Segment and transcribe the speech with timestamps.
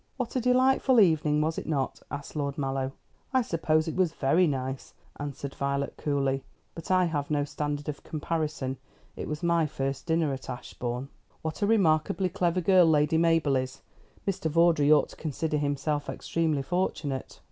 [0.17, 2.93] "What a delightful evening, was it not?" asked Lord Mallow.
[3.35, 6.43] "I suppose it was very nice," answered Violet coolly;
[6.73, 8.77] "but I have no standard of comparison.
[9.15, 11.09] It was my first dinner at Ashbourne."
[11.43, 13.83] "What a remarkably clever girl Lady Mabel is.
[14.27, 14.49] Mr.
[14.49, 17.39] Vawdrey ought to consider himself extremely fortunate."